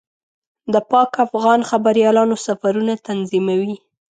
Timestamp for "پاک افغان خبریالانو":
0.91-2.35